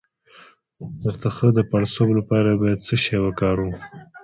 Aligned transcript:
د 1.01 1.03
تخه 1.21 1.47
د 1.57 1.59
پړسوب 1.69 2.09
لپاره 2.19 2.49
باید 2.61 2.79
څه 2.87 2.95
شی 3.03 3.17
وکاروم؟ 3.21 3.73